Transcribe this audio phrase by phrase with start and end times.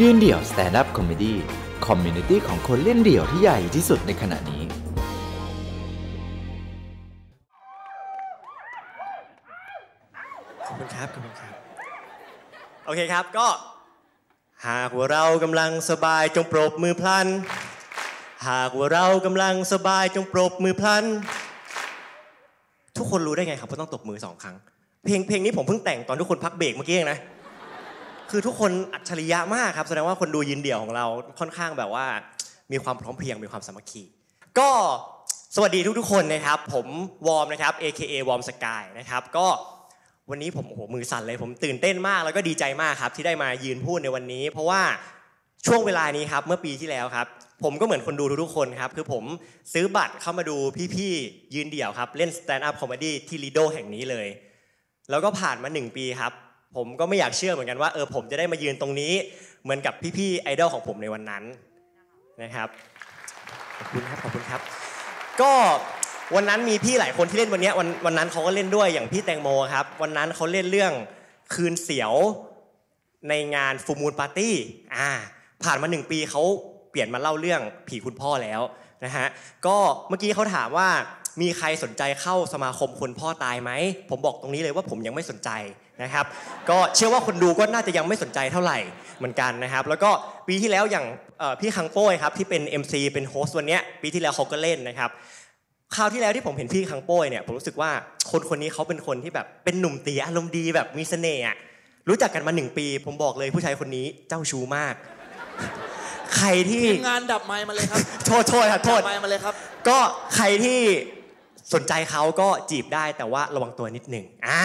[0.00, 4.62] ยืนเดี่ยว stand-up comedy community ของคนเล่นเดี่ยวที่ใหญ่ที่สุดในขณะนี้
[10.66, 11.52] ขอบคุณครับ ขอบคุณครับ
[12.86, 13.46] โอเคครับก็
[14.68, 17.26] หากว่าเรากำลังสบายจงปรบมือพลัน
[18.48, 21.04] หากว่าเรากำลังสบายจงปรบมือพลัน
[22.96, 24.56] ทุกคนรู้ได้ไงครับว่าต้องตบมือสองครั้ง
[25.04, 27.18] เพลงเพลงนี้ผมเพิ่งแต่งตอนทุกคนพักเบรกเมื่อกี้เองนะ
[28.34, 31.06] คือทุกคนอัจฉริยะมากครับแสดงว่าคนดูยินเดี่ยวของเรา
[31.40, 32.06] ค่อนข้างแบบว่า
[32.72, 34.02] มีความพร้อมเพรียงมีความสามัคคี
[34.58, 34.70] ก็
[35.54, 36.86] สวัสดีทุกๆคนนะครับ ผม
[37.26, 39.46] วอร์มนะครับ AKA วอร์มสกายนะครับก็
[40.30, 44.82] วันนี้ผมโอ้โหมือสั่นเลย ผมตื่นเต้นมากแล้วก็ดีใจมากครับ ที่ได้มายืนพูดในวันนี้ เพราะว่า
[45.66, 47.26] ช่วงเวลานี้ครับเมื่อปีที่แล้วครับ
[47.64, 49.24] ผมก็เหมือนคนดูทุกๆคนครับ คือผม
[49.72, 50.56] ซื้อบัตรเข้ามาดู
[50.94, 54.26] พี่ๆยืนเดี่ยวครับ เล่น stand-up comedy ที่ลีโดแห่งนี้เลย
[55.10, 56.32] แล้วก็ผ่านมาหนึ่งปีครับ
[56.76, 59.12] ผมก็ไม่อยากเชื่อเหมือนกันว่าเออผมจะได้มายืนตรงนี้
[59.62, 61.44] เหมือนกับพี่ๆไอดอลของผมในวันนั้น
[62.42, 62.68] นะครับ
[63.78, 64.60] ขอบคุณครับขอบคุณครับ
[65.40, 65.52] ก็
[66.34, 70.92] วันนั้นมีพี่หลายคนที่เล่นวันนี้วันวันนั้นเขาก็เล่นด้วยอย่างพี่แตงโมครับ วันนั้นเขาเล่นเรื่อง
[71.54, 72.12] คืนเสียว
[73.28, 74.54] ในงาน full moon party
[74.96, 75.10] อ่า
[75.64, 76.42] ผ่านมาหนึ่งปีเขา
[76.90, 78.60] เปลี่ยนมาเล่าเรื่องผีคุณพ่อแล้ว
[79.04, 79.26] นะฮะ
[79.66, 79.76] ก็
[80.08, 80.88] เมื่อกี้เขาถามว่า
[81.40, 83.70] มีใครสนใจเข้าสมาคมคนพ่อตายไหม
[84.10, 85.50] ผมบอกตรงนี้เลยว่าผมยังไม่สนใจ
[86.02, 86.24] นะครับ
[86.70, 88.78] ก็เชื่อว่าคนดูก็น่าจะยังไม่สนใจเท่าไหร่
[89.18, 90.10] เหมือนกันนะครับ แล้วก็
[90.48, 91.06] ปีที่แล้วอย่าง
[91.38, 95.10] เอ่อพี่คังโป้ยครับที่เป็น MC เป็นโฮสต์วันเนี้ยปีที่แล้วเขาก็เล่นนะครับ
[95.96, 97.90] คราวที่แล้วที่ผมเห็นพี่คังโป้ยเนี่ยผมรู้สึกว่า
[98.30, 101.56] คนคนนี้เขาเป็นคนที่แบบเป็นหนุ่มตีอารมณ์ดีแบบมีเสน่ห์อะ
[102.08, 104.94] รู้จักกันมาหนึ่งปี ผมบอกเลยผู้ชายคนนี้เจ้าชู้มาก
[106.36, 109.54] ใครที่ทีมงานดับไมค์มาเลยครับ โทษโทษครับโทษดับไมค์มาเลยครับ
[109.88, 109.98] ก็
[110.36, 110.80] ใครที่
[111.74, 114.62] สนใจเขาก็จีบได้แต่ว่าระวังตัวนิดหนึ่งอ่า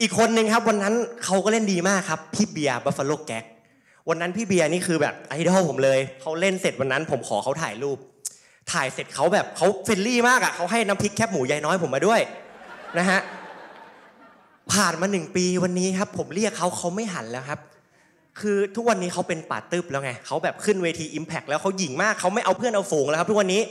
[0.00, 3.44] อีกคนหนึ่งครับวันนั้นเขาก็เล่นดีมากครับพี่เบียร์บัฟฟาโลแก๊ก
[4.08, 7.98] วันนั้นพี่เบียร์นี่คือแบบไอดอลผมเลยเขาเล่นเสร็จวันนั้น ผมขอเขาถ่ายรูป
[8.72, 12.20] ถ่ายเสร็จเขาแบบเขา friendly มากอะเขาให้น้ำพริกแคบหมูยายน้อยผมมาด้วย
[12.98, 13.20] นะฮะ
[14.72, 17.60] ผ่านมาหนึ่งปีวันนี้ครับ ผมเรียกเขาเขาไม่หันแล้วครับ
[18.40, 23.62] คือทุกวันนี้เขาเป็นป่าตึบแล้วไงเขาแบบขึ้นเวที Impact แล้วเขาหยิ่งมากเขาไม่เอาเพื่อนเอาฝูงแล้วครับ ทุกวันนี้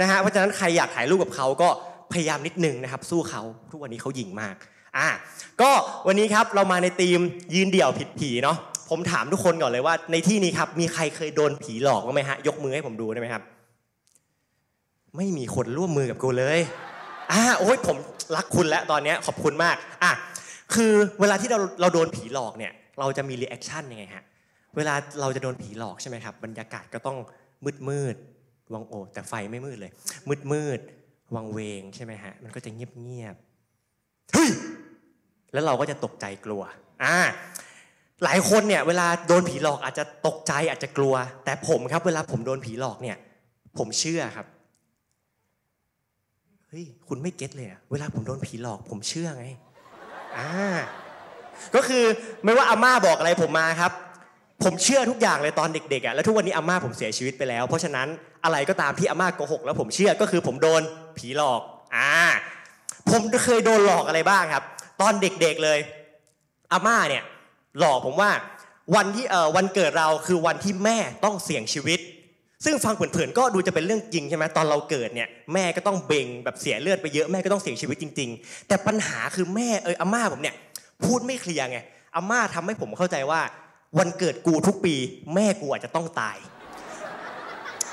[0.00, 1.68] นะฮะเพราะฉะนั้นใครอยากถ่ายรูปกับเขาก็
[2.12, 4.54] พยายามนิดนึงนะครับ สู้เขาทุกวันนี้เขาหยิงมาก
[4.98, 5.08] อะ
[5.60, 5.70] ก็
[6.06, 7.20] วันนี้ครับเรามาในทีม
[7.54, 8.56] ยืนเดี่ยวผิดผีเนาะ
[8.90, 13.42] ผมถามทุกคนก่อนเลยว่า ในที่นี้ครับมีใครเคยโดนผีหลอกบ้างไหมฮะยกมือให้ผมดูได้ไหมครับ
[15.16, 16.60] ไม่มีคนร่วมมือกับกูเลย
[17.32, 17.96] อ่าโอ้ยผม
[18.36, 20.12] รักคุณแล้วตอนเนี้ยขอบคุณมากอะ
[20.74, 24.24] คือเวลาที่เราเราโดนผีหลอกเนี่ย เราจะมี reaction ยังไงฮะ
[24.76, 27.16] เวลาเราจะโดนผีหลอกใช่ไหมครับบรรยากาศก็ต้อง
[27.64, 28.16] มืดมืด
[28.72, 29.90] วังโอแต่ไฟไม่มืดเลย
[30.28, 30.78] มืดมืด
[31.34, 34.50] วังเวงใช่ไหมฮะ มันก็จะเงียบเงียบๆเฮ้ย
[35.52, 36.62] แล้วเราก็จะตกใจกลัว
[37.04, 37.16] อ่า
[38.24, 41.14] หลายคนเนี่ย เวลาโดนผีหลอกอาจจะตกใจอาจจะกลัว
[41.44, 43.16] แต่ผมครับ เวลาผมโดนผีหลอกเนี่ย
[43.78, 44.46] ผมเชื่อครับ
[46.68, 49.46] เฮ้ยคุณไม่เก็ตเลยอะเวลาผมโดนผีหลอก ผมเชื่อไง
[50.38, 50.50] อ่า
[51.74, 52.04] ก็คือ
[52.44, 53.92] ไม่ว่าอาม่าบอกอะไรผมมาครับ
[54.62, 58.08] ผมเชื่อทุกอย่างเลยตอนเด็กๆอะแล้วทุกวันนี้อาม่าผมเสียชีวิตไปแล้ว เพราะฉะนั้น
[58.44, 60.82] อะไรก็ตามที่อาม่าโกหกแล้วผมเชื่อก็คือผมโดน
[61.18, 61.60] ผีหลอก
[61.96, 62.10] อ่า
[63.10, 64.64] ผมเคยโดนหลอกอะไรบ้างครับ
[65.00, 65.78] ตอนเด็กๆเลย
[66.72, 67.24] อาม่าเนี่ย
[67.78, 68.30] หลอกผมว่า
[68.96, 72.00] วันที่เอ่อวันเกิดเราคือวันที่แม่ต้องเสี่ยงชีวิต
[72.64, 80.54] ซึ่งฟังเผินๆก็ดูจะเป็นเรื่องจริงใช่ไหมตอนเราเกิดเนี่ยแม่ก็ต้องเบ่งแบบเสียเลือดไปเยอะแม่ก็ต้องเสี่ยงชีวิตจริง ๆ แต่ปัญหาคือแม่เอออาม่าผมเนี่ย
[81.04, 81.78] พูดไม่เคลียร์ไง
[82.16, 83.40] อาม่าทำให้ผมเข้าใจว่า
[83.98, 84.94] วันเกิดกูทุกปี
[85.34, 86.36] แม่กูอาจจะต้องตาย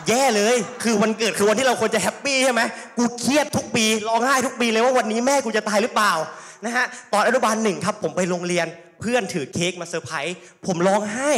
[0.07, 2.61] แย่เลย คือวันเกิดคือวันที่เราควรจะแฮปปี้ใช่ไหม
[2.97, 6.13] กูเครียดทุกปีร้องไห้ทุกปีเลยว่าวันนี้แม่กูจะตายหรือเปล่า
[6.65, 8.67] นะฮะตอนอนุบาลหนึ่งครับ ผมไปโรงเรียน
[9.01, 10.35] เพื่อนถือเค้กมาเซอร์ไพรส์
[10.65, 11.31] ผมร้องไห้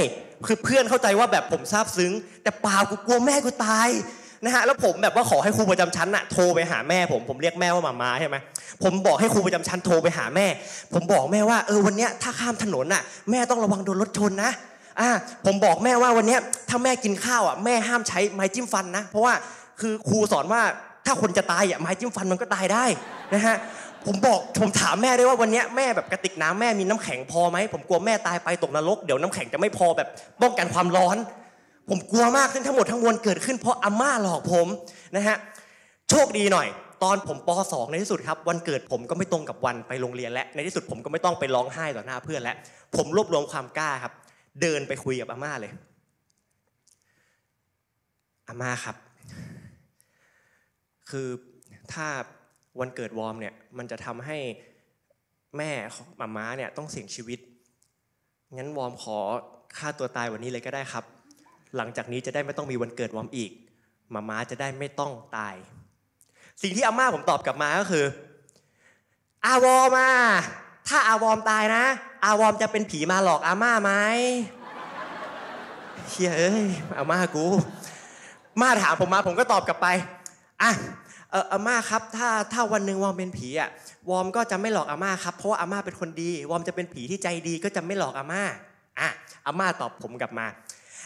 [0.48, 2.12] คือเพื่อนเข้าใจว่าแบบผมซาบซึ้ง
[2.44, 3.90] แต่เปล่ากูกลัวแม่กูตาย
[4.46, 8.36] นะฮะแล้วผมแบบว่าขอให้ครูประจำชั้นอะโทรไปหาแม่ผมผมเรียกแม่ว่าหมามาใช่ไหม
[8.84, 10.48] ผมบอกให้ครูประจำชั้นโทรไปหาแม่
[10.94, 13.02] ผมบอกแม่ว่าเออวันเนี้ยถ้าข้ามถนนอะ
[13.32, 14.52] แม่ต้องระวังโดนรถชนนะ
[15.00, 15.10] อ่า
[15.46, 16.40] ผมบอกแม่ว่าวันเนี้ย
[16.70, 19.34] ถ้าแม่กินข้าวอะแม่ห้ามใช้ไม้จิ้มฟันนะ เพราะว่า
[19.80, 20.62] คือครูสอนว่า
[21.06, 22.86] ถ้าคนจะตายอะไม้จิ้มฟันมันก็ตายได้
[23.34, 23.58] นะฮะ
[24.06, 30.08] ผมบอกผมถามแม่ด้วยว่าวันนี้แม่แบบกระติกน้ำแม่มีน้ำแข็งพอไหมผมกลัวแม่ตายไปตกนรกเดี๋ยวน้ำแข็งจะไม่พอแบบ
[30.42, 31.18] ป้องกันความร้อน
[31.90, 34.68] ผมกลัวมากขึ้นทั้งหมดทั้งมวลเกิดขึ้นเพราะอาม่าหลอกผม
[35.16, 35.38] นะฮะ
[36.10, 36.68] โชคดีหน่อย
[37.04, 42.56] ตอนผมป .2 ในที่สุดครับ วันเกิดผมก็ไม่ตรงกับวันไปโรงเรียนและในที่สุดผมก็ไม่ต้องไปร้องไห้ต่อหน้าเพื่อนแล้ว
[42.96, 44.14] ผมรวบรวมความกล้าครับ
[44.62, 45.72] เดินไปคุยกับอาม่าเลย
[48.48, 48.96] อาม่าครับ
[51.10, 51.28] คือ
[51.94, 52.08] ถ้า
[52.80, 54.38] วันเกิดวอร์มเนี่ยมันจะทำให้
[55.58, 57.40] แม่ของมาม้าเนี่ยต้องเสี่ยงชีวิต
[58.56, 59.18] งั้นวอร์มขอ
[59.78, 61.04] ฆ่าตัวตายวันนี้เลยก็ได้ครับ
[61.78, 63.52] หลังจากนี้จะได้ไม่ต้องมีวันเกิดวอมอีก
[64.14, 65.56] มาม้าจะได้ไม่ต้องตาย
[66.62, 68.06] สิ่งที่อาม่าผมตอบกลับมาก็คือ
[69.46, 70.08] อาวอมา
[70.88, 71.84] ถ้าอาวอมตายนะ
[72.26, 73.92] อาวอมจะเป็นผีมาหลอกอาม่าไหม
[76.10, 76.66] เฮียเอ้ย
[76.98, 77.46] อาม่ากู
[78.62, 79.88] มาถามผมมาผมก็ตอบกลับไป
[80.62, 80.72] อะ
[81.32, 83.70] เอออาม่าครับ ถ้าถ้าวันหนึ่งวอมเป็นผีอะ
[84.10, 88.44] วอมก็จะไม่หลอกอาม่าครับเพราะว่าอาม่าเป็นคนดี วอมจะเป็นผีที่ใจดีก็จะไม่หลอกอาม่า
[89.00, 89.10] อะ
[89.46, 90.46] อาม่าตอบผมกลับมา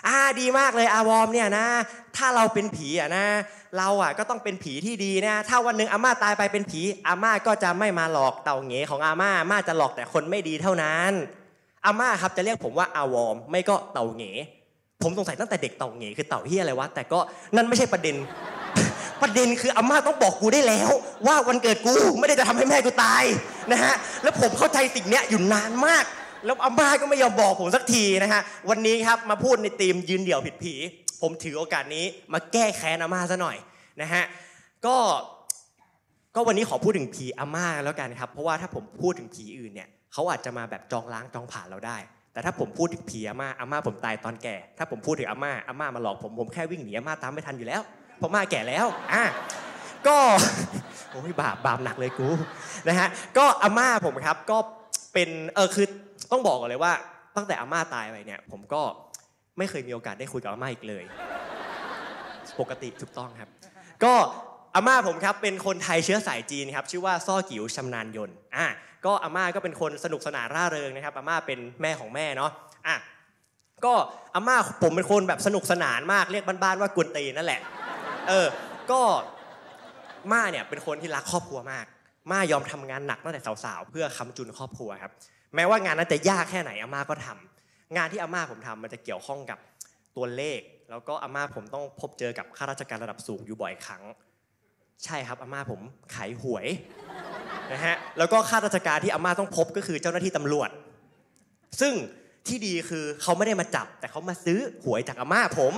[0.07, 1.67] อ่าดีมากเลยอาวอมเนี่ยนะ
[2.17, 3.27] ถ้าเราเป็นผีอะนะ
[3.77, 11.11] เราอะก็ต้องเป็นผีที่ดีนะ ถ้าวันหนึ่งอาม่าตายไปเป็นผีอาม่าก็จะไม่มาหลอกเต่าเหงของอาม่าอาม่าจะหลอกแต่คนไม่ดีเท่านั้น
[11.85, 14.23] อาม่าครับจะเรียกผมว่าอาวอม ไม่ก็เต่าเหง
[15.03, 17.19] ผมสงสัยตั้งแต่เด็กเต่าเหงคือเต่าเฮียอะไรวะแต่ก็
[17.55, 18.15] นั่นไม่ใช่ประเด็น
[19.21, 20.91] ประเด็นคืออาม่าต้องบอกกูได้แล้ว
[21.27, 23.23] ว่าวันเกิดกูไม่ได้จะทำให้แม่กูตาย
[23.71, 26.03] นะฮะแล้วผมเข้าใจสิ่งเนี้ยอยู่นานมาก
[26.45, 30.73] แล้วอาม่าก็ไม่ยอมบอกผมสักทีนะฮะ วันนี้ครับมาพูดในธีมยืนเดี่ยวผิดผี
[31.21, 33.57] ผมถือโอกาสนี้มาแก้แค้นอาม่าซะหน่อย
[34.01, 34.23] นะฮะ
[34.85, 34.97] ก็
[36.35, 41.97] ก็วันนี้ขอพูดถึงผีอาม่าแล้วกันครับ เพราะว่าถ้าผมพูดถึงผีอื่นเนี่ยเขาอาจจะมาแบบจองล้างจองผ่านเราได้
[42.33, 47.81] แต่ถ้าผมพูดถึงผีอาม่าอาม่าผมตายตอนแก่ ถ้าผมพูดถึงอาม่าอาม่ามาหลอกผมผมแค่วิ่งหนีอาม่าตามไม่ทันอยู่แล้ว
[48.17, 49.23] เพราะอาม่าแก่แล้วอะ
[50.07, 50.17] ก็
[51.11, 52.27] โอ้ยบาปบาปหนักเลยกู
[52.87, 53.07] นะฮะ
[53.37, 54.57] ก็อาม่าผมครับก็
[55.13, 55.87] เป็นเออคือ
[56.31, 56.93] ต้องบอกก่อนเลยว่า
[57.35, 58.81] ตั้งแต่อาม่าตายไปเนี่ย ผมก็
[59.57, 61.03] ไม่เคยมีโอกาสได้คุยกับอาม่าอีกเลย
[62.59, 63.49] ปกติถูกต้องครับ
[64.03, 64.13] ก็
[64.75, 68.67] อาม่าผมครับเป็นคนไทยเชื้อสายจีนครับชื่อว่าซ่อกิ๋วชำนาญยนต์อะ
[69.05, 72.51] ก็อาม่าก็เป็นคนสนุกสนานร่าเริงนะครับอาม่าเป็นแม่ของแม่เนาะ
[72.87, 72.95] อะ
[73.85, 73.93] ก็
[74.35, 77.61] อาม่าผมเป็นคนแบบสนุกสนานมากเรียกบ้านๆว่ากวนตีนนั่นแหละ
[78.29, 78.47] เออ
[78.91, 79.01] ก็
[80.31, 81.85] ม่าเนี่ยเป็นคนที่รักครอบครัวมาก
[82.31, 85.11] ม่ายอมทำงานหนักตั้งแต่สาวๆ เพื่อค้ำจุนครอบครัวครับ
[85.57, 89.59] แม้ว่างานนั้นจะยากแค่ไหนอาม่าก็ทำงานที่อาม่าผมทำมันจะเกี่ยวข้องกับ
[90.17, 90.59] ตัวเลข
[90.89, 94.03] แล้วก็อาม่าผมต้องพบเจอกับข้าราชการระดับสูงอยู่บ่อยครั้ง
[95.03, 95.81] ใช่ครับอาม่าผม
[96.13, 96.67] ขายหวย
[97.73, 100.69] นะฮะแล้วก็ข้าราชการที่อาม่าต้องพบก็คือเจ้าหน้าที่ตำรวจ
[101.81, 101.93] ซึ่ง
[102.47, 105.73] ที่ดีคือเขาไม่ได้มาจับ แต่เขามาซื้อหวยจากอาม่าผม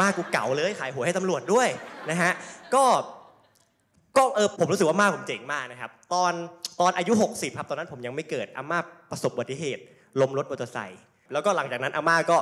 [0.00, 1.68] มากูเก่าเลยขายหวยให้ตำรวจด้วย
[2.10, 2.32] นะฮะ
[2.74, 2.84] ก็
[4.16, 6.32] ก็เออผมรู้สึกว่าอาม่าผมเจ๋งมากนะครับ ตอน
[6.80, 8.78] ตอนอายุ 60ครับตอนนั้นผมยังไม่เกิดอาม่า
[9.10, 9.82] ประสบอุบัติเหตุ
[10.20, 11.00] ล้มรถมอเตอร์ไซค์
[11.32, 12.38] แล้วก็หลังจากนั้นอาม่าก็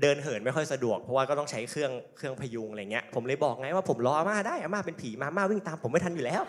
[0.00, 6.42] เดินเหินไม่ค่อยสะดวกเพราะว่าก็ต้องใช้เครื่องเครื่องพยุงอะไรเงี้ยผมเลยบอกไงว่าผมรออาม่าได้อาม่าเป็นผีมาอาม่าวิ่งตามผมไม่ทันอยู่แล้ว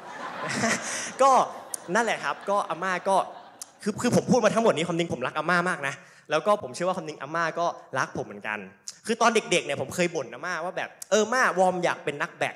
[1.22, 1.32] ก็
[1.96, 3.16] นั่นแหละครับ ก็อาม่าก็
[3.84, 5.94] คือคือผมพูดมาทั้งหมดนี้ความจริงผมรักอาม่ามากนะ
[6.32, 7.66] แล้วก็ผมเชื่อว่าความจริงอาม่าก็
[8.00, 8.60] รักผมเหมือนกัน
[9.06, 12.56] คือตอนเด็กๆเนี่ยผมเคยบ่นอาม่าว่าแบบเออม่าวอมอยากเป็นนักแบด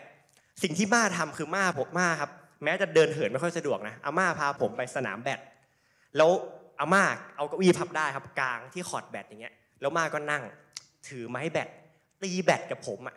[0.63, 2.30] สิ่งที่ม่าทำคือม่าผมม่าครับ
[2.63, 5.39] แม้จะเดินเหินไม่ค่อยสะดวกนะอาม่าพาผมไปสนามแบด
[6.18, 6.30] แล้ว
[6.80, 7.04] อาม่า
[7.36, 10.44] เอาเก้าอี้พับได้ครับกลางที่คอร์ดแบดอย่างเงี้ย แล้วม่าก็นั่ง
[11.07, 11.69] ถือไม้แบด
[12.24, 13.15] ตีแบดกับผมอะ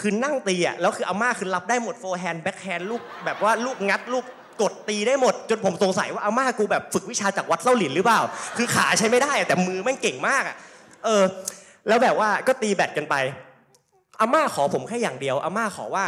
[0.00, 4.24] คือนั่งตีอะแล้วคืออาม่าคือรับได้หมด forehand backhand ลูกแบบว่าลูกงัดลูก
[4.62, 8.20] กดตีได้หมด จนผมสงสัยว่าอาม่ากูแบบฝึกวิชาจากวัดเส้าหลินหรือเปล่า
[8.56, 10.56] คือขาใช้ไม่ได้อะแต่มือแม่งเก่งมากอะ
[11.04, 11.22] เออ
[11.88, 13.14] แล้วแบบว่าก็ตีแบดกันไป
[14.20, 16.04] อาม่าขอผมแค่อย่างเดียวอาม่าขอว่า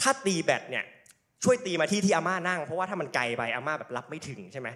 [0.00, 0.84] ถ้าตีแบดเนี่ย
[1.44, 4.68] ช่วยตีมาที่ที่อาม่านั่ง เพราะว่าถ้ามันไกลไปอาม่าแบบรับไม่ถึงใช่ไหม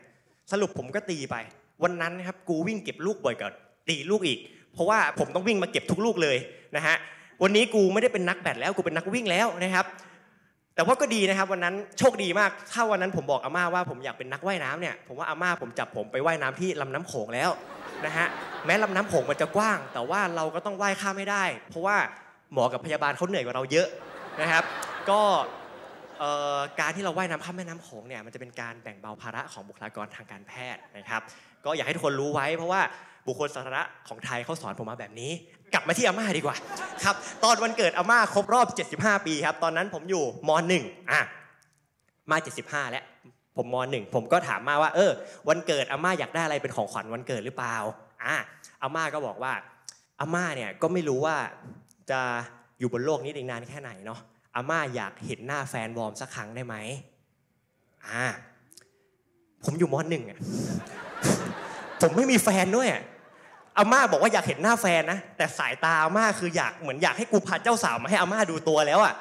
[0.53, 1.37] สรุปผมก็ตีไป
[1.83, 3.51] วันนั้นนะครับกูวิ่งเก็บลูกบ่อยกว่า
[3.89, 4.39] ตีลูกอีก
[4.75, 6.37] เพราะว่าผมต้องวิ่งมาเก็บทุกลูกเลย
[6.77, 6.97] นะฮะ
[7.43, 9.87] วันนี้กูไม่ได้เป็นนักแบดแล้วกูเป็นนักวิ่งแล้วนะครับ
[10.75, 17.51] แต่ว่าก็ดีนะครับวันนั้นโชคดีมากถ้าวันนั้นผมบอกอาม่าว่าผมอยากเป็นนักว่ายน้ำเนี่ยผมว่าอาม่าผมจับผมไปว่ายน้ำที่ลำน้ำโขงแล้ว
[18.07, 18.27] นะฮะ
[18.67, 21.97] แม้ลำน้ำโขงมันจะกว้าง แต่ว่าเราก็ต้องว่ายข้ามไม่ได้ เพราะว่า
[22.53, 23.89] หมอกับพยาบาลเขาเหนื่อยกว่าเราเยอะ
[24.41, 24.65] นะครับ
[25.11, 25.23] ก็
[26.19, 31.23] เอ่อการที่เราว่ายน้ำข้ามแม่น้ำโขงเนี่ยมันจะเป็นการแบ่งเบาภาระของบุคลากรทางการแพทย์นะครับ
[31.65, 32.81] ก็อยากให้ทุกคนรู้ไว้เพราะว่า
[33.27, 35.31] บุคคลสาธารณะของไทยเขาสอนผมมาแบบนี้
[35.73, 36.57] กลับมาที่อาม่าดีกว่า
[37.05, 38.67] ครับตอนวันเกิดอาม่าครบรอบ
[38.99, 41.21] 75 ปีครับ ตอนนั้นผมอยู่ม .1 อะ
[42.31, 43.05] มา 75 แล้ว
[43.57, 45.11] ผมม .1 ผมก็ถามมาว่าเออ
[45.49, 47.77] วันเกิดอาม่าอยากได้อะไรเป็นของขวัญวันเกิดหรือเปล่า
[48.25, 48.37] อะ
[48.83, 49.53] อาม่าก็บอกว่า
[50.21, 51.37] อาม่าเนี่ยก็ไม่รู้ว่า
[52.11, 52.21] จะ
[52.79, 54.21] อยู่บนโลกนี้อีกนานแค่ไหนเนาะ
[54.55, 56.75] อาม่าอยากเห็นหน้าแฟนวอร์มสักครั้งได้ไหม
[58.07, 58.25] อ่า
[59.65, 60.39] ผมอยู่ม .1 อะ
[62.01, 63.03] ผมไม่มีแฟนด้วยอะ
[63.79, 69.15] อาม่าบอกว่าอยากเห็นหน้าแฟนนะแต่สายตาอาม่าคืออยากเหมือนอยากให้กูพาเจ้าสาวมาให้อาม่าดูตัวแล้วอะ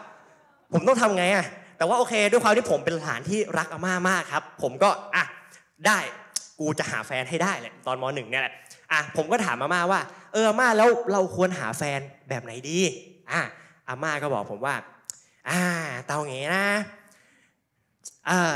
[0.73, 1.45] ผมต้องทำไงอะ
[1.77, 5.23] แต่ว่าโอเค ด้วยความที่ผมเป็นหลานที่รักอาม่ามากครับ ผมก็อะ
[5.87, 5.99] ได้
[6.59, 8.53] กูจะหาแฟนให้ได้แหละตอนมหนึ่งเนี่ยแหละ
[8.91, 10.01] อะผมก็ถามอาม่าว่า
[10.33, 12.79] เอออาม่าแล้วเราควรหาแฟนแบบไหนดี
[13.31, 13.41] อะ
[13.87, 14.75] อาม่าก็บอกผมว่า
[15.49, 15.61] อ่า
[16.05, 16.65] เตาเงนะ
[18.29, 18.55] อ่า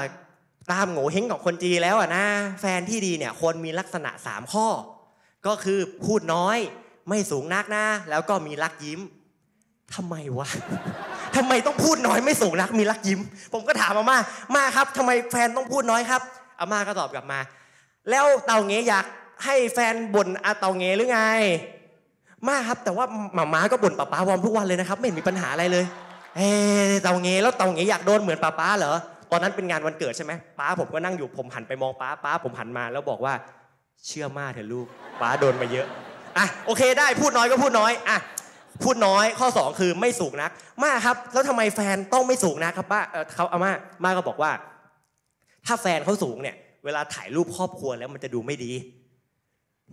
[0.72, 2.26] ตามโง่เฮงของคนจีแล้วอะนะ
[2.62, 4.68] แฟนที่ดีเนี่ยควรมีลักษณะ 3 ข้อ
[5.48, 6.58] ก็คือพูดน้อย
[7.10, 9.00] ไม่สูงนักนะ แล้วก็มีรักยิ้ม
[9.96, 10.48] ทำไมวะ
[11.36, 13.20] ทำไมต้องพูดน้อยไม่สูงนักมีรักยิ้ม
[13.54, 14.18] ผมก็ถามอาม่า
[14.56, 16.22] มาครับทำไมแฟนต้องพูดน้อยครับ
[16.60, 17.40] อาม่าก็ตอบกลับมา
[18.10, 19.06] แล้วเตาเงอยาก
[19.46, 21.22] ให้แฟนบ่นอาเตาเงหรือไง
[22.48, 25.86] มาครับแต่ว่าหมาม้าก็บ่นป้าป้าวอมทุกวันเลยนะครับ ไม่เห็นมีปัญหาอะไรเลย
[26.36, 26.48] เอ้
[27.04, 28.96] เตาเงแล้วเตาเงอยากโดนเหมือนป้าป้าเหรอ
[29.32, 33.34] ตอนนั้นเป็นงานวันเกิดใช่ไหมป้าผมก็นั่งอยู่ผมหันไปมองป้าป้าผมหันมา แล้วบอกว่า
[34.08, 34.88] เชื่อมาเถอะลูก
[35.22, 35.88] ป้าโดนมาเยอะ
[36.38, 38.18] อะโอเคได้พูดน้อยก็พูดน้อยอะ
[38.84, 40.52] พูดน้อยข้อ 2 คือไม่สูงนัก
[40.84, 43.72] มาครับแล้วทำไมแฟนต้องไม่สูงนักครับป้าเออเอามา
[44.04, 44.52] มาก็บอกว่า
[45.66, 48.72] ถ้าแฟนเขาสูงเนี่ยเวลาถ่ายรูปครอบครัวแล้วมันจะดูไม่ดี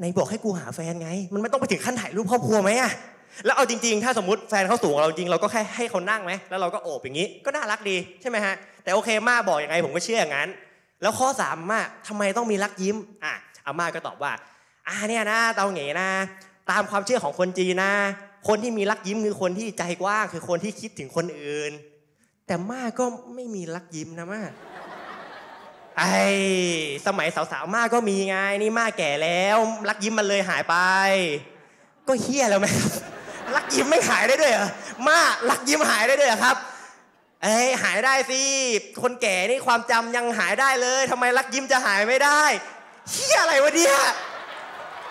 [0.00, 2.92] ในบอกให้กูหาแฟนไง มันไม่ต้องไปถึงขั้นถ่ายรูปครอบครัวไหมอะ
[3.44, 10.48] แล้วเอาจริงๆ ถ้าสมมติแฟนเขาสูงกว่าเราจริงเราก็แค่ให้เขานั่งไหมแล้วเราก็โอบอย่างนี้ก็น่ารักดีใช่ไหมฮะแต่โอเคมาบอกยังไงผมก็เชื่ออย่างนั้น
[11.02, 13.34] แล้วข้อสามมาทำไมต้องมีรักยิ้มอะ
[13.66, 14.32] อาม่าก็ตอบว่า
[14.88, 16.08] อ่าเนี่ยนะเตาเหงนะ
[16.70, 17.92] ตามความเชื่อของคนจีนนะ
[18.48, 21.72] คนที่มีรักยิ้มคือคนที่ใจกว้างคือคนที่คิดถึงคนอื่น
[22.46, 24.42] แต่ม่าก็ไม่มีรักยิ้มนะม่า
[25.98, 26.20] ไอ้
[27.06, 29.56] สมัยสาวๆมาก็มีไงนี่มาแก่แล้ว
[29.88, 30.76] รักยิ้มมันเลยหายไป
[32.08, 32.90] ก็เฮี้ยแล้วไหมครับ
[33.56, 34.68] รักยิ้มไม่หายได้ด้วยเหรอ
[35.06, 35.18] มา
[35.50, 36.56] รักยิ้มหายได้ด้วยเหรอครับ
[37.42, 38.40] เอ้ยหายได้สิ
[39.02, 42.42] คนแก่นี่ความจำยังหายได้เลยทำไมรักยิ้มจะหายไม่ได้
[43.10, 43.96] เฮียอะไรวะเนี่ย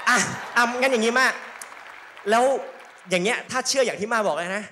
[0.09, 0.17] อะ
[0.55, 1.33] อะงั้นอย่างนี้มาก
[2.29, 2.43] แล้ว
[3.09, 4.63] อย่างเงี้ยถ้าเชื่ออย่างที่มาบอกเลยนะ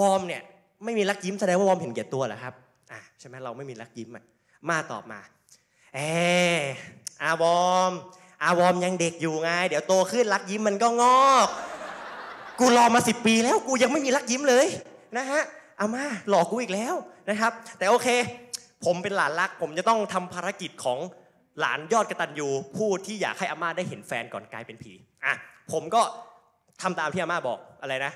[0.00, 0.42] วอมเนี่ย
[0.84, 2.54] ไม่มีรักยิ้มแสดงว่าวอมเห็นแก่ตัวเหรอครับ
[2.92, 4.24] อะใช่ไหมเราไม่มีรักยิ้มอะ
[4.70, 5.20] มาตอบมา
[5.94, 6.00] เอ
[6.58, 6.60] อ
[7.22, 7.92] อาวอม
[8.42, 11.48] อาวอมยังเด็กอยู่ไง เดี๋ยวโตขึ้นรักยิ้มมันก็งอก
[12.60, 14.66] กูรอมาสิปีแล้วกูยังไม่มีรักยิ้มเลย
[15.16, 15.42] นะฮะ
[15.80, 16.94] อาม่าหลอกกูอีกแล้ว
[17.30, 18.08] นะครับ แต่โอเค
[18.84, 20.98] ผมเป็นหลานรัก ผมจะต้องทำภารกิจของ
[21.60, 24.92] หลานยอดกระตันยูผู้ที่อยากให้อาม่าได้เห็นแฟนก่อนกลายเป็นผี
[25.24, 25.34] อะ
[25.72, 26.02] ผมก็
[26.82, 28.12] ทำตามที่อาม่าบอกอะไรนะ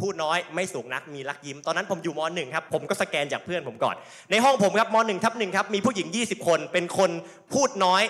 [0.00, 3.96] พูดน้อยไม่สูงนักมีรักยิ้ม ตอนนั้นผมอยู่มหนึ่งครับผมก็สแกนจากเพื่อนผมก่อน
[4.30, 7.10] ในห้องผมครับมหนึ่งทับหนึ่งครับมีผู้หญิง 20 คนเป็นคน
[7.54, 8.02] พูดน้อย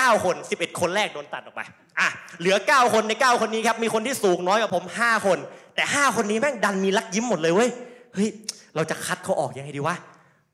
[0.00, 1.60] 9 คน 11 คนแรกโดนตัดออกไป
[2.00, 2.08] อะ
[2.40, 5.38] เหลือ 9 คนใน 9 คนนี้ครับ มีคนที่สูงน้อยกว่าผม 5 คน
[5.74, 7.70] แต่ 5 คนนี้แม่งดันมีรักยิ้มหมดเลยเว้ย
[8.14, 8.28] เฮ้ย
[8.74, 9.96] เราจะคัดเขาออกยังไงดีวะ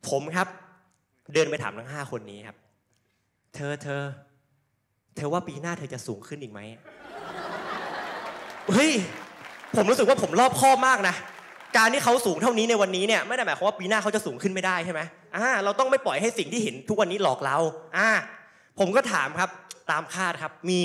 [0.08, 0.46] ผมครับ
[1.34, 2.56] เดินไปถามทั้ง 5 คนนี้ครับ
[3.54, 4.02] เธอเธอ
[5.16, 6.60] เธอว่าปีหน้าเธอจะสูงขึ้นอีกไหม
[8.72, 8.90] เฮ้ย
[9.76, 11.14] ผมรู้สึกว่าผมรอบคอบมากนะ
[11.76, 15.00] การที่เขาสูงเท่านี้ในวันนี้เนี่ยไม่ได้หมายความว่าปีหน้าเขาจะสูงขึ้นไม่ได้ใช่ไหม
[15.36, 17.56] อ่า เราต้องไม่ปล่อยให้สิ่งที่เห็นทุกวันนี้หลอกเรา
[17.96, 18.08] อ่า
[18.80, 19.50] ผมก็ถามครับ
[19.90, 20.78] ตามคาดครับมี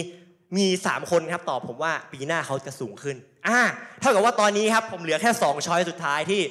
[0.57, 3.15] มีสามคนครับตอบผมว่าปีหน้าเขาจะสูงขึ้น
[3.47, 3.59] อ่า
[3.99, 6.41] เท่ากับว่าตอนนี้ครับผมเหลือแค่สองช้อยสุดท้ายที่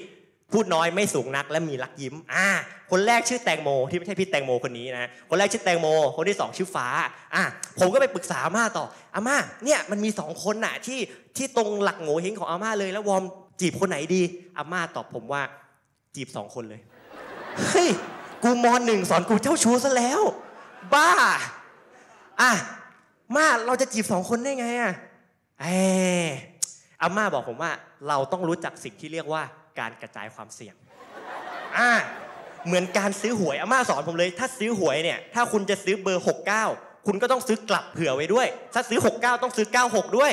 [0.52, 2.48] พูดน้อยไม่สูงนักและมีรักยิ้มอ่า
[2.90, 5.86] คนแรกชื่อแตงโมที่ไม่ใช่พี่แตงโมคนนี้นะคนแรกชื่อแตงโม
[6.16, 6.86] คนที่สองชื่อฟ้า
[7.34, 7.42] อ่า
[7.78, 8.84] ผมก็ไปปรึกษาอาม่าต่อ
[9.14, 11.00] อาม่าเนี่ยมันมีสองคนน่ะที่
[11.36, 13.22] ที่ตรงหลักโง่เฮงของอาม่าเลยแล้ววอม
[13.60, 14.22] จีบคนไหนดี
[14.56, 15.42] อาม่าตอบผมว่า
[16.14, 16.80] จีบสองคนเลย
[17.70, 17.88] เฮ้ย
[18.42, 20.22] กูมอนหนึ่งสอนกูเจ้าชู้ซะแล้ว
[20.92, 21.10] บ้า
[22.40, 22.52] อะ
[23.34, 24.92] มาเราจะจีบสองคนได้ไงอะ
[25.62, 25.66] เอ
[26.24, 26.26] อ
[27.00, 27.72] อาม่าบอกผมว่า
[28.08, 29.42] เราต้องรู้จักสิ่งที่เรียกว่า
[29.78, 30.74] การกระจายความเสี่ยง
[31.78, 31.92] อะ
[32.66, 36.24] เหมือนการซื้อหวยอาม่าสอนผมเลย ถ้าซื้อหวยเนี่ย ถ้าคุณจะซื้อเบอร์
[36.64, 40.32] 69 คุณก็ต้องซื้อกลับเผื่อไว้ด้วย ถ้าซื้อ 69 ต้องซื้อ 96 ด้วย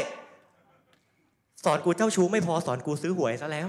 [1.65, 3.67] สอนกูเจ้าชู้ไม่พอสอนกูซื้อหวยซะแล้ว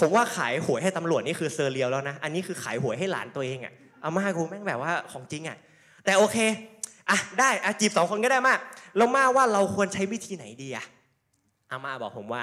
[0.00, 3.72] ผมว่าขายหวยให้ตำรวจนี่คือเซอร์เรียลแล้วนะ อันนี้คือขายหวยให้หลานตัวเองอะ
[4.02, 5.56] อาม่ากูแม่งแบบว่าของจริงอะ
[6.04, 6.36] แต่โอเค
[7.10, 8.54] อะได้อะจีบสองคนก็ได้มา
[8.96, 10.84] แล้วมาว่าเราควรใช้วิธีไหนดีอะ
[11.70, 12.42] อาม่าบอกผมว่า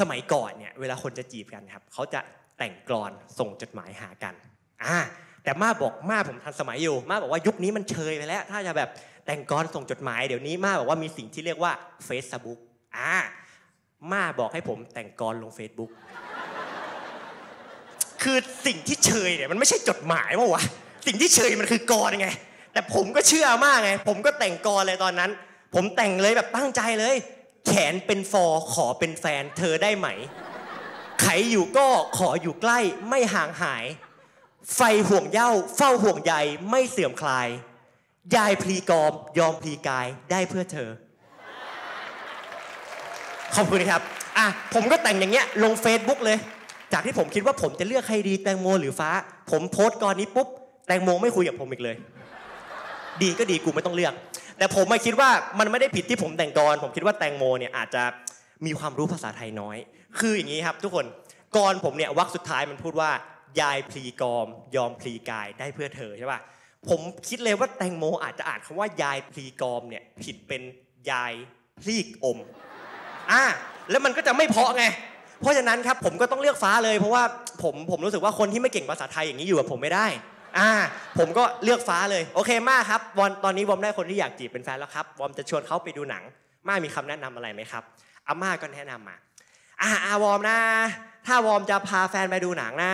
[0.00, 2.20] สมัยก่อนเนี่ยเวลาคนจะจีบกันครับเขาจะ
[2.58, 4.34] แต่งกลอนส่งจดหมายหากัน
[4.84, 4.98] อ่า
[5.44, 8.88] แต่มาบอกมาผมทันสมัยอยู่ มาบอกว่ายุคนี้มันเชยไปแล้ว ถ้าจะแบบ
[9.26, 11.72] แต่งกลอนส่งจดหมายเดี๋ยวนี้มาบอกว่ามีสิ่งที่เรียกว่า
[12.08, 12.58] Facebook
[12.96, 13.14] อ่า
[14.12, 15.90] มาบอกให้ผมแต่งกลอนลง Facebook
[18.22, 20.64] คือสิ่งที่เชยเนี่ยมันไม่ใช่จดหมายมั้วะ
[21.06, 22.28] สิ่งที่เชยมันคือกรไง
[22.72, 25.30] แต่ผมก็เชื่อมากไงผมก็แต่งกรเลยตอนนั้น
[25.74, 27.16] ผมแต่งเลยแบบตั้งใจเลย
[27.66, 30.08] แขนเป็นฟอขอเป็นแฟน เธอได้ไหม
[31.22, 31.86] ไขอยู่ก็
[32.18, 33.84] ขออยู่ใกล้ไม่ห่างหาย
[34.76, 36.34] ไฟห่วงเย้าเฝ้าห่วงใย
[36.70, 37.48] ไม่เสื่อมคลาย
[38.36, 40.90] ยายพลีกรมยอมพลีกายได้เพื่อเธอ
[43.54, 44.00] ขอบคุณครับ
[44.38, 46.38] อะผมก็แต่งอย่างเงี้ยลง Facebook เลย
[46.92, 49.10] จากที่ผมคิดว่าผมจะเลือกใครดีแตงโมหรือฟ้า
[49.50, 50.48] ผมโพสต์ก่อนนี้ปุ๊บ
[50.86, 51.96] แตงโมไม่คุยกับผมอีกเลย
[53.24, 54.14] ดีก็ดีกูไม่ต้องเลือก
[54.58, 58.02] แต่ผมมาคิดว่ามันไม่ได้ผิดที่ผมแต่งกรผมคิดว่าแตงโมเนี่ยอาจจะ
[58.66, 59.76] มีความรู้ภาษาไทยน้อย
[60.18, 61.06] คืออย่างนี้ครับ ทุกคน
[61.56, 63.10] กรผมเนี่ยวรรคสุดท้ายมันพูดว่า
[63.60, 64.46] ยายพลีกรม
[64.76, 66.40] ยอมพลีกายได้เพื่อเธอใช่ป่ะ
[66.88, 70.62] ผมคิดเลยว่าแตงโมอาจจะอ่านคำว่ายายพลีกรมเนี่ยผิดเป็น
[71.10, 71.32] ยาย
[71.82, 72.38] พลีกอม
[73.30, 73.42] อ่า
[73.90, 74.84] แล้วมันก็จะไม่เพาะไง
[75.40, 77.22] เพราะฉะนั้นครับผมก็ต้องเลือกฟ้าเลยเพราะว่า
[77.62, 80.06] ผมผมรู้สึกว่าคนที่ไม่เก่งภาษาไทยอย่างนี้อยู่กับผมไม่ได้
[80.58, 80.70] อ่า
[81.18, 86.22] ผมก็เลือกฟ้าเลยโอเคมากครับวอนตอนนี้วอมได้คนที่อยากจีบเป็นแฟนแล้วครับวอมจะชวนเขาไปดูหนัง
[86.66, 87.82] มามีคำแนะนำอะไรไหมครับ
[88.26, 89.16] อาม่าก็แนะนำมา
[89.82, 90.58] อ่าอาวอมนะ
[91.26, 92.92] ถ้าวอมจะพาแฟนไปดูหนังนะ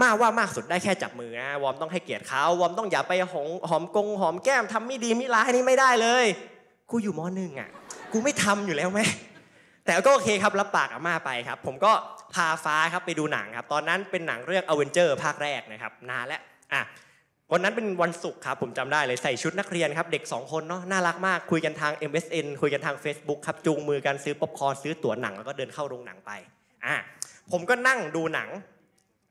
[0.00, 6.26] มาว่ามากสุดได้แค่จับมือนะวอมต้องให้เกียรติเขาวอมต้องอย่าไปหองหอมกงหอมแก้มทำไม่ดีไม่ร้ายนี่ไม่ได้เลย
[6.90, 7.70] กูอยู่มอหนึ่งอะ
[8.12, 9.00] กูไม่ทำอยู่แล้วไหม
[9.86, 11.92] แต่ก็โอเคครับรับปากอาม่าไปครับ ผมก็
[12.34, 16.40] พาฟ้าครับไปดูหนังครับ ตอนนั้นเป็นหนังเรื่องอเวนเจอร์ภาคแรกนะครับ นานแล้ว
[16.72, 16.82] อะ
[17.52, 26.30] วันนั้นเป็นวันศุกร์ครับผมจำได้เลยใส่ชุดนักเรียนครับเด็ก 2 คนเนาะน่ารักมากคุยกันทาง MSN คุยกันทาง Facebook ครับจูงมือกันซื้อป๊อปคอร์นซื้อตั๋วหนังแล้วก็เดินเข้าโรงหนังไป
[26.84, 26.94] อะ
[27.52, 28.48] ผมก็นั่งดูหนัง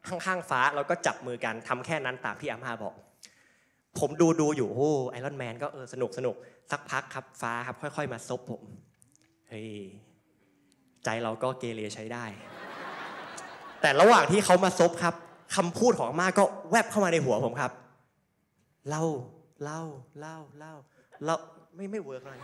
[0.08, 2.94] ข้างๆฟ้าแล้วก็จับมือกันทำแค่นั้นตามที่อาม่าบอก
[4.00, 6.36] ผมดูดูอยู่โอ้ Iron Man ก็เออสนุกสนุก
[6.72, 8.62] สักพักครับฟ้าครับค่อย ๆ มาซบผม
[9.50, 9.70] เฮ้ย
[11.06, 12.26] ใจเราก็เกเรใช้ได้
[13.82, 15.14] แต่ระหว่างที่เขามาซบครับ
[15.56, 17.72] คำพูดของอาม่าก็แวบเข้ามาในหัวผมครับ
[18.90, 19.04] เล่า
[19.64, 19.82] เล่า
[20.20, 20.74] เล่าเล่า
[21.26, 21.36] เรา
[21.76, 22.40] ไม่ไม่ work เลย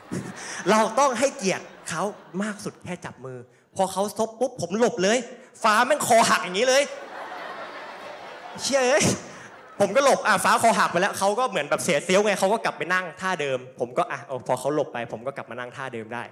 [0.72, 2.04] เราต้องให้เกียรติเขา
[2.44, 3.38] มากสุดแค่จับมือ
[3.76, 5.18] พอเขาซบปุ๊บผมหลบเลย
[5.64, 6.84] ฟ้าแม่งคอหักอย่างนี้เลย
[8.64, 9.06] เชื่อเอ้ย
[9.80, 16.24] ผมก็หลบอะฟ้าคอหักไปแล้วเขาก็เหมือนแบบเสีย self ไงเขาก็กลับไปนั่งท่าเดิม ผมก็อะพอเขาหลบไป ผมก็กลับมานั่งท่าเดิมได้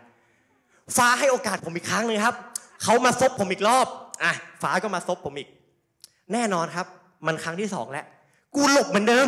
[0.98, 2.36] ฟ้าให้โอกาสผมอีกครั้งหนึ่งครับ
[2.84, 3.88] เขามาซบผมอีกรอบ
[4.24, 5.50] อะ ฟ้าก็มาซบผมอีก
[6.34, 6.88] แน่นอนครับ
[7.28, 8.06] มันครั้งที่สองแล้ว
[8.56, 9.28] กูหลบเหมือนเดิม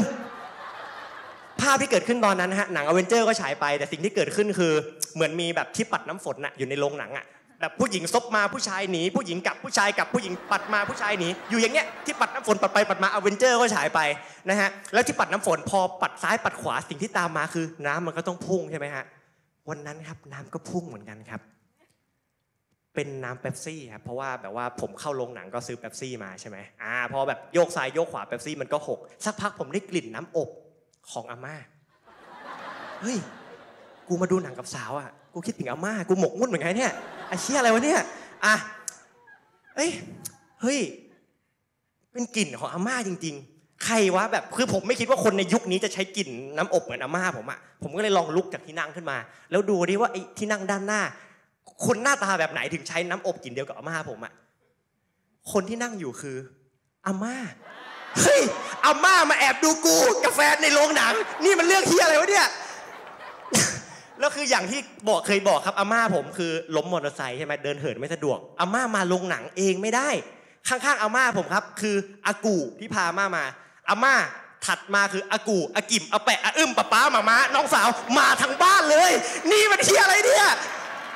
[1.61, 4.73] ภาพที่เกิดขึ้นตอนนั้นฮะ หนังอเวนเจอร์ก็ฉายไป แต่สิ่งที่เกิดขึ้นคือ
[5.15, 7.25] เหมือนมีแบบที่ปัดน้ำฝนน่ะ อยู่ในโรงหนังอะ
[7.59, 13.99] แบบผู้หญิงซบมาผู้ชายหนี ผู้หญิงกลับผู้ชายกลับผู้หญิงปัดมาผู้ชายหนี อยู่อย่างเงี้ย ที่ปัดน้ำฝนปัดไปปัดมาอเวนเจอร์ก็ฉายไป
[14.49, 19.05] นะฮะ แล้วที่ปัดน้ำฝนพอปัดซ้ายปัดขวาสิ่งที่ตามมาคือน้ำมันก็ต้องพุ่งใช่ไหมฮะ
[19.69, 21.41] วันนั้นครับน้ำก็พุ่งเหมือนกันครับ
[22.95, 30.49] เป็นน้ำเป๊ปซี่ครับเพราะว่าแบบว่าผมเข้าโรงหนังก็ซื้อเป๊ปซี่มาใช่ไหมอ่าพอแบบโยกซ้ายโยกขวาเป๊ปซี่มันก็หกสักพักผมได้กลิ่นน้ำอบ
[31.11, 31.55] ของอาม่า
[33.01, 33.17] เฮ้ย
[34.07, 36.93] กูมาดูหนังกับสาวอะกูคิดถึงอาม่ากูหมกมุ่นเหมือนไงเนี่ย
[37.27, 38.01] ไอ้เชี่ยอะไรวะเนี่ย
[38.45, 38.55] อะ
[39.75, 39.91] เอ้ย
[40.61, 40.79] เฮ้ย
[42.11, 43.50] เป็นกลิ่นของอาม่าจริง ๆ
[43.85, 49.17] ใครวะแบบคือผมไม่คิดว่าคนในยุคนี้จะใช้กลิ่นน้ำอบเหมือนอาม่าผมอะผมก็เลยลองลุกจากที่นั่งขึ้นมา
[49.51, 51.01] แล้วดูดิว่าไอ้ที่นั่งด้านหน้า
[51.85, 54.33] คนหน้าตาแบบไหนถึงใช้น้ำอบกลิ่นเดียวกับอาม่าผมอะ
[55.51, 56.37] คนที่นั่งอยู่คือ
[57.05, 57.35] อาม่า
[58.19, 58.41] เฮ้ย
[58.85, 61.13] อาม่ามาแอบดูกูกับแฟในโรงหนัง
[61.43, 62.47] นี่มันเรื่องเฮียอะไรวะเนี่ย
[64.19, 70.09] แล้วคืออย่างที่บอกเคยบอกครับอาม่าผมคือล้มมอเตอร์ไซค์ใช่ไหมเดินเหินไม่สะดวกอาม่ามาโรงหนังเองไม่ได้
[70.69, 73.43] ข้างๆอาม่าผมครับ คืออากูที่พาม่ามา
[73.91, 74.15] อาม่า
[74.65, 79.11] ถัดมาคืออากูอากิมอาแปะอาอึ้มป้าป้าหมาม้าน้องสาวมาทั้งบ้านเลย
[79.51, 80.47] นี่มันเฮียอะไรเนี่ย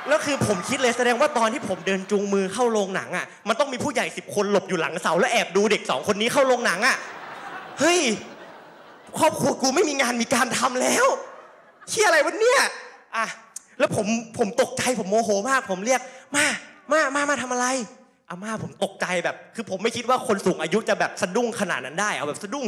[0.08, 6.96] แล้วคือผมคิดเลยแสดงว่าตอนที่ผมเดินจูงมือเข้าโรงหนังอะมันต้องมีผู้ใหญ่สิบคนหลบอยู่หลังเสาแล้วแอบดูเด็กสองคนนี้เข้าโรงหนังอะ
[7.80, 8.00] เฮ้ย
[9.18, 11.06] ครอบครัวกูไม่มีงานมีการทำแล้ว
[11.88, 12.62] เชี่ยอะไรวะเนี่ย
[13.16, 13.26] อะ
[13.78, 14.06] แล้วผม
[14.38, 16.00] ผมตกใจผมโมโหมาก ผมเรียก
[16.36, 16.46] มา
[16.92, 17.66] มามามาทำอะไร
[18.30, 22.66] อาม่าผมตกใจแบบ คือผมไม่คิดว่าคนสูงอายุจะแบบสะดุ้งขนาดนั้นได้ เอาแบบสะดุ้ง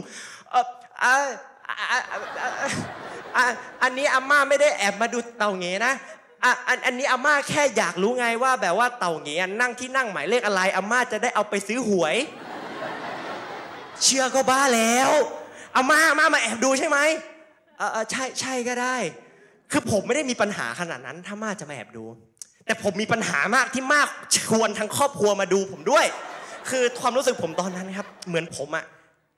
[0.51, 0.64] เออ
[1.03, 3.44] อ่า
[3.83, 5.94] อันนี้อาม่าไม่ได้แอบมาดูเต่าเงนะ
[6.44, 12.16] อะอันอันนี้อาม่าแค่อยากรู้ไงว่าแบบว่าเต่าเงียนั่งที่นั่งหมายเลขอะไรอาม่าจะได้เอาไปซื้อหวย
[14.05, 15.11] เชื่อก็บ้าแล้ว
[15.77, 16.99] อาม่าอาม่ามาแอบดูใช่ไหม
[17.81, 18.97] ออเออใช่ใช่ก็ได้
[19.71, 22.05] คือผมไม่ได้มีปัญหาขนาดนั้น ถ้าม่าจะมาแอบดู
[22.69, 26.07] แต่ผมมีปัญหามากที่มากชวนทั้งครอบครัวมาดูผมด้วย
[26.71, 28.85] คือความรู้สึกผมตอนนั้นครับ เหมือนผมอะ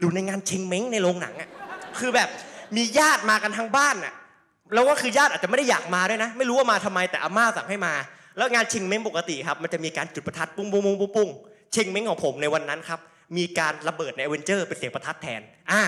[0.00, 1.48] อยู่ในงานเชงเม้งในโรงหนังอะ
[1.98, 2.28] คือแบบ
[2.76, 4.14] มีญาติมากันทั้งบ้านอะ
[4.74, 7.92] แล้วก็คือญาติอาจจะไม่ได้อยากมาด้วยนะ ไม่รู้ว่ามาทำไมแต่อาม่าสั่งให้มา
[8.36, 11.28] แล้วงานชิงเม้งปกติครับ มันจะมีการจุดประทัดปุ้งปุ้งปุ้งปุ้งปุ้ง
[11.74, 13.00] เชงเม้งของผมในวันนั้นครับ
[13.36, 15.40] มีการระเบิดในเวนเจอร์เป็นเสียงประทัดแทน
[15.70, 15.82] อ่า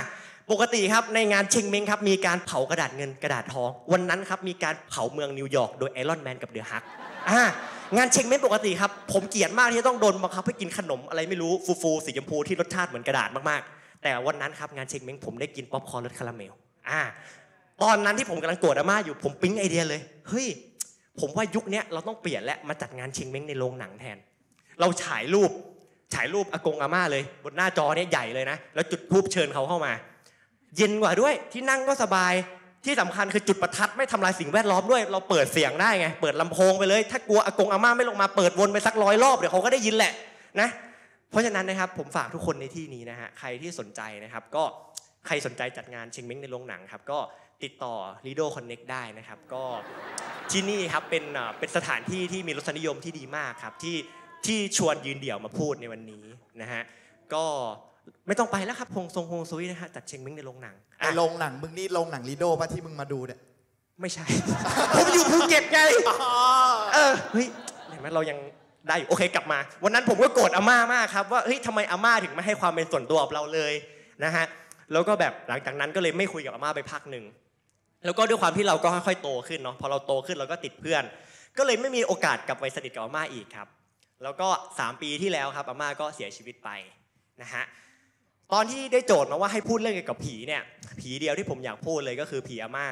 [0.50, 6.84] ปกติครับในงานเชงเม้งครับมีการเผากระดาษเงินกระดาษทอง วันนั้นครับมีการเผาเมืองนิวยอร์กโดย Iron Man กับ The Hulk
[7.30, 7.42] อ่า
[7.96, 16.52] งานเชงเม้งปกติครับ ผมเกลียดมากที่จะต้องโดนบังคับให้กินขนมอะไรไม่รู้ฟูๆสีชมพูที่รสชาติเหมือนกระดาษมากๆ แต่วันนั้นครับงานเชงเม้งผมได้กินป๊อปคอร์นรสคาราเมล
[16.88, 17.00] อ่า
[17.82, 20.46] ตอนนั้นที่ผมกำลังโกรธอาม่าอยู่ผมปิ๊งไอเดียเลยเฮ้ย
[21.20, 24.18] ผมว่ายุคนี้เราต้องเปลี่ยนและมาจัดงานเชงเม้งในโรงหนังแทน
[24.80, 25.50] เราฉายรูป
[26.14, 29.92] ฉายรูปอากงอาม่าเลย บนหน้าจอเนี่ยใหญ่เลยนะ แล้วจุดทูบเชิญเขาเข้ามา
[30.76, 32.32] เย็นกว่าด้วยที่นั่งก็สบาย
[32.84, 40.12] ที่สำคัญคือจุดประทัดไม่ทำลายสิ่งแวดล้อมด้วย เราเปิดเสียงได้ไง เปิดลำโพงไปเลย ถ้ากลัวอากงอาม่าไม่ลงมาเปิดวนไปสักร้อยรอบเดี๋ยวเขาก็ได้ยินแหละ
[40.60, 40.68] นะ
[41.30, 44.64] เพราะฉะนั้นนะครับผมฝากทุกคนในที่นี้นะฮะใครที่สนใจนะครับก็
[45.26, 47.18] ใครสนใจจัดงานเชงเม้งในโรงหนังครับก็
[47.62, 47.94] ติดต่อ
[48.26, 49.64] Lido Connect ได้นะครับ ก็
[50.52, 53.96] ที่นี่ครับเป็นอ่าเป็นสถานที่ที่มีรสนิยมที่ดีมากครับที่
[54.46, 56.24] ที่ชวนยืนเดี่ยวมาพูดในวันนี้
[56.62, 56.82] นะฮะ
[57.34, 57.44] ก็
[58.26, 63.38] ไม่ต้องไปแล้วครับพงทรงฮงซุยนะฮะจัดเชงเม้งในโรงหนังไออะโรงหนังมึงนี่โรงหนังลีโดป่ะที่มึงมาดูเนี่ย
[64.00, 64.26] ไม่ใช่
[64.94, 65.80] ผมอยู่ภูเก็ตไง
[66.94, 67.46] เออเฮ้ย
[67.90, 68.38] เห็นไหมเรายัง
[68.88, 73.72] ได้อยู่โอเคกลับมา วันนั้นผมก็โกรธอาม่ามากครับว่าเฮ้ยทำไมอาม่าถึงไม่ให้ความเป็นส่วนตัวกับเราเลย
[74.24, 74.44] นะฮะ
[74.92, 77.24] แล้วก็แบบหลังจากนั้นก็เลยไม่คุยกับอาม่าไปพักหนึ่ง
[78.04, 81.02] แล้วก็ด้วยความที่เราก็ค่อยๆโตขึ้นเนาะพอเราโตขึ้นเราก็ติดเพื่อน
[81.58, 83.68] ก็เลยไม่มีโอกาสกลับไปสนิทกับอาม่าอีกครับ
[84.22, 86.70] แล้วก็ 3 ปีที่แล้วครับอาม่าก็เสียชีวิตไป
[87.42, 87.64] นะฮะ
[88.52, 90.62] ตอนที่ได้โจทย์มาว่าให้พูดเรื่องเกี่ยวกับผีเนี่ย
[91.00, 92.88] ผีเดียวที่ผมอยากพูดเลยก็คือผีอาม่า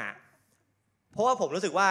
[1.13, 1.89] เพราะว่าผมรู้สึกว่า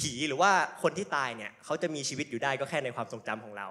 [0.00, 3.68] ผีหรือว่าคนที่ตายเนี่ยเขาจะมีชีวิตอยู่ได้ก็แค่ในความทรงจำของเรา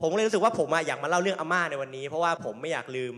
[0.00, 3.14] ผมเลยรู้สึกว่าผมอยากมาเล่าเรื่องอาม่าในวันนี้ เพราะว่าผมไม่อยากลืม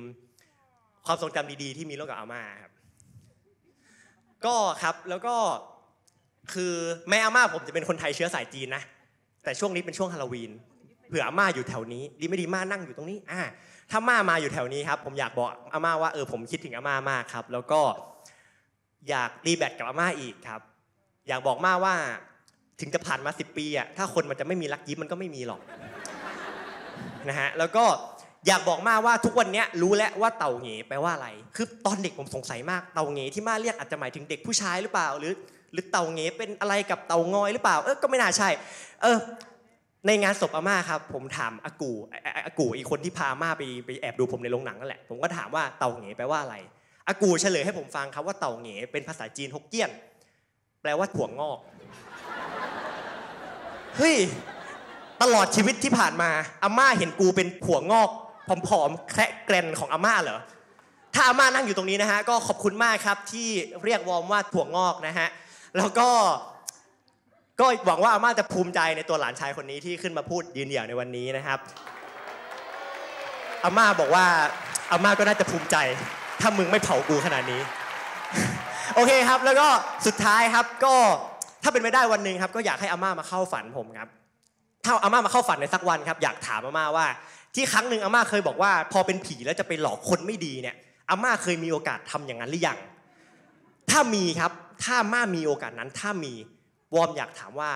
[1.07, 2.73] ความทรงจำดีๆ ที่มีร่วมกับอาม่าครับ
[4.45, 5.35] ก็ครับแล้วก็
[6.53, 6.73] คือ
[7.11, 8.83] แม่อาม่าผมจะเป็นคนไทยเชื้อสายจีนนะ
[9.45, 10.51] แต่ช่วงนี้เป็นช่วงฮาโลวีน
[11.09, 13.41] เผื่ออาม่าอยู่แถวนี้ ดีไม่ดีม่านั่งอยู่ตรงนี้อ่า
[13.91, 17.81] ถ้าม่ามาอยู่แถวนี้ครับ ผมอยากบอกอาม่าว่าเออผมคิดถึงอาม่ามากครับ แล้วก็
[19.09, 20.61] อยากรีแบตกับอาม่าอีกครับ
[21.29, 21.95] อยากบอกม่าว่า
[22.81, 25.61] ถึงจะผ่านมาสิปีอะถ้าคนมันจะไม่มีรักยิ้มมันก็ไม่มีหรอก
[27.29, 27.85] นะฮะแล้วก็
[28.47, 35.33] อยากบอกม่าว่าทุกวันนี้รู้แล้วว่าเต่าเหงแปลว่าอะไร คือตอนเด็กผมสงสัยมากเต่าเหงที่ม่าเรียกอาจจะหมายถึงเด็กผู้ชายหรือเปล่า หรือ
[35.73, 38.49] หรือเต่าเหงเป็นอะไรกับเต่างอยหรือเปล่า เออก็ไม่น่าใช่
[39.03, 39.19] เออ
[40.07, 41.93] ในงานศพอาม่าครับผมถามอากู
[42.47, 46.57] อากูอีกคนที่พาม่าไปไปแอบดูผมในโรงหนังนั่นแหละผมก็ถามว่าเต่าเหงแปลว่าอะไร
[47.09, 49.91] อากูเฉลยให้ผมฟังครับว่าเต่าเหงเป็นภาษาจีนฮกเกี้ยน
[50.83, 51.59] แปลว่าถั่วงอก
[53.97, 54.17] เฮ้ย
[55.23, 56.31] ตลอดชีวิตที่ผ่านมา
[56.63, 58.11] อาม่าเห็นกูเป็นผัวงอก
[58.69, 60.41] ผอมๆแคระแกรนของอาม่าเหรอ
[61.15, 63.49] ถ้าอาม่านั่งอยู่ตรงนี้นะฮะก็ขอบคุณมากครับที่
[63.85, 65.29] เรียกวอมว่าถั่วงอกนะฮะ
[65.79, 66.09] แล้วก็
[67.61, 71.59] ก็หวังว่าอาม่าจะภูมิใจในตัวหลานชายคนนี้ที่ขึ้นมาพูดยืนเดี่ยวในวันนี้นะครับ
[73.65, 74.25] อาม่าบอกว่า
[74.91, 75.77] อาม่าก็น่าจะภูมิใจ
[76.41, 77.61] ถ้ามึงไม่เผากูขนาดนี้
[78.95, 79.69] โอเคครับ แล้วก็
[80.07, 80.95] สุดท้ายครับก็
[81.63, 84.09] ถ้าเป็นไปได้วันหนึ่งครับก็อยากให้อาม่ามาเข้าฝันผมครับ
[84.85, 87.07] ถ้าอาม่ามาเข้าฝันในสักวันครับ อยากถามอาม่าว่า
[87.55, 90.77] ที่ครั้งหนึ่งอาม่าเคยบอกว่า พอเป็นผีแล้วจะไปหลอกคนไม่ดีเนี่ย
[91.11, 92.79] อาม่าเคยมีโอกาสทำอย่างนั้นหรือยัง
[93.91, 94.53] ถ้ามีครับ
[94.85, 96.35] ถ้าม่ามีโอกาสนั้นถ้ามี
[96.95, 97.71] วอร์มอยากถามว่า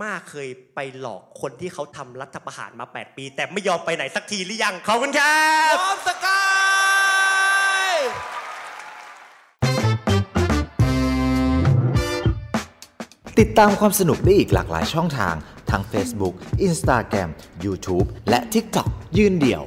[0.00, 6.44] ม่าเคยไปหลอกคนที่เขาทำรัฐประหารมา 8 ปี แต่ไม่ยอมไปไหนสักทีหรือยังขอบคุณครับพร้อมสกา
[7.90, 7.94] ย
[13.38, 15.34] ติดตามความสนุกได้อีกหลากหลายช่องทาง
[15.70, 16.34] ทั้ง Facebook
[16.66, 17.30] Instagram
[17.64, 19.62] YouTube และ TikTok ยืนเดี่ยว